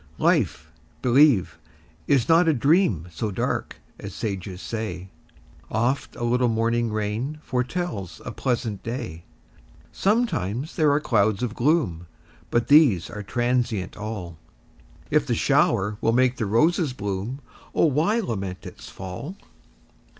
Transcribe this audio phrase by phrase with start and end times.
[0.17, 0.71] Life,
[1.03, 1.59] believe,
[2.07, 5.11] is not a dream So dark as sages say;
[5.69, 9.25] Oft a little morning rain Foretells a pleasant day.
[9.91, 12.07] Sometimes there are clouds of gloom,
[12.49, 14.39] But these are transient all;
[15.11, 17.39] If the shower will make the roses bloom,
[17.75, 19.35] O why lament its fall?